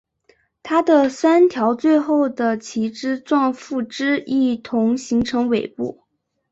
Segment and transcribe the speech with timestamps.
[0.63, 6.05] 它的三条最后的旗帜状附肢一同形成尾部。